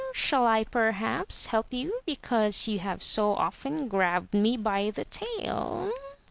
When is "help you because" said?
1.45-2.67